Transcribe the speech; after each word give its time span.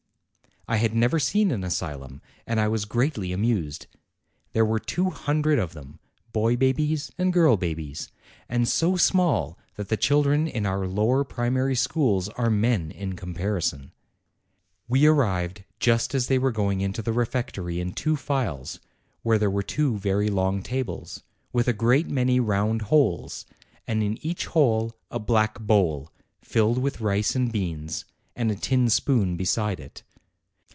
I 0.67 0.77
had 0.77 0.95
never 0.95 1.19
seen 1.19 1.51
an 1.51 1.65
asylum 1.65 2.21
and 2.47 2.57
I 2.57 2.69
was 2.69 2.85
greatly 2.85 3.33
amused! 3.33 3.87
There 4.53 4.63
were 4.63 4.79
two 4.79 5.09
hundred 5.09 5.59
of 5.59 5.73
them, 5.73 5.99
boy 6.31 6.55
babies 6.55 7.11
and 7.17 7.33
girl 7.33 7.57
babies, 7.57 8.07
and 8.47 8.65
so 8.65 8.95
small 8.95 9.57
that 9.75 9.89
the 9.89 9.97
children 9.97 10.47
in 10.47 10.65
our 10.65 10.87
lower 10.87 11.25
primary 11.25 11.75
schools 11.75 12.29
are 12.29 12.49
men 12.49 12.89
in 12.89 13.17
comparison. 13.17 13.91
We 14.87 15.05
arrived 15.07 15.65
just 15.81 16.15
as 16.15 16.27
they 16.27 16.39
were 16.39 16.53
going 16.53 16.79
into 16.79 17.01
the 17.01 17.11
refect 17.11 17.57
ory 17.57 17.81
in 17.81 17.91
two 17.91 18.15
files, 18.15 18.79
where 19.23 19.39
there 19.39 19.51
were 19.51 19.63
two 19.63 19.97
very 19.97 20.29
long 20.29 20.61
tables, 20.63 21.23
with 21.51 21.67
a 21.67 21.73
great 21.73 22.07
many 22.07 22.39
round 22.39 22.83
holes, 22.83 23.45
and 23.87 24.01
in 24.01 24.23
each 24.25 24.45
hole 24.45 24.95
a 25.09 25.19
black 25.19 25.59
bowl 25.59 26.13
filled 26.41 26.77
with 26.77 27.01
rice 27.01 27.35
and 27.35 27.51
beans, 27.51 28.05
and 28.37 28.49
a 28.49 28.55
tin 28.55 28.89
spoon 28.89 29.35
beside 29.35 29.79
it. 29.79 30.03